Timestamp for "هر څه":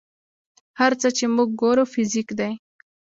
0.79-1.07